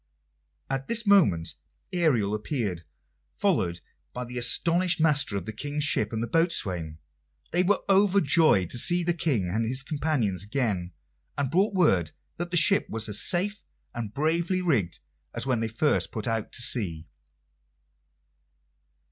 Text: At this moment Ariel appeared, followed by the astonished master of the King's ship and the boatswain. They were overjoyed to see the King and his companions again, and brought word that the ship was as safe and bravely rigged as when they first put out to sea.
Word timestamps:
At 0.67 0.87
this 0.87 1.05
moment 1.05 1.53
Ariel 1.93 2.33
appeared, 2.33 2.85
followed 3.35 3.81
by 4.15 4.25
the 4.25 4.39
astonished 4.39 4.99
master 4.99 5.37
of 5.37 5.45
the 5.45 5.53
King's 5.53 5.83
ship 5.83 6.11
and 6.11 6.23
the 6.23 6.27
boatswain. 6.27 6.97
They 7.51 7.61
were 7.61 7.83
overjoyed 7.87 8.71
to 8.71 8.79
see 8.79 9.03
the 9.03 9.13
King 9.13 9.47
and 9.47 9.63
his 9.63 9.83
companions 9.83 10.41
again, 10.41 10.93
and 11.37 11.51
brought 11.51 11.75
word 11.75 12.13
that 12.37 12.49
the 12.49 12.57
ship 12.57 12.89
was 12.89 13.07
as 13.09 13.21
safe 13.21 13.61
and 13.93 14.11
bravely 14.11 14.59
rigged 14.59 14.97
as 15.35 15.45
when 15.45 15.59
they 15.59 15.67
first 15.67 16.11
put 16.11 16.25
out 16.25 16.51
to 16.53 16.63
sea. 16.63 17.07